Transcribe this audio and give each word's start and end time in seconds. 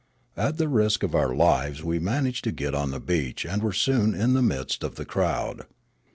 At 0.35 0.57
the 0.57 0.67
risk 0.67 1.03
of 1.03 1.13
our 1.13 1.35
lives 1.35 1.83
we 1.83 1.99
managed 1.99 2.43
to 2.45 2.51
get 2.51 2.73
on 2.73 2.89
the 2.89 2.99
beach 2.99 3.45
and 3.45 3.61
were 3.61 3.71
soon 3.71 4.15
in 4.15 4.33
the 4.33 4.41
midst 4.41 4.83
of 4.83 4.95
the 4.95 5.05
crowd. 5.05 5.67